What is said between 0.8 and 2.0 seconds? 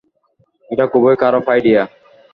খুবই খারাপ আইডিয়া!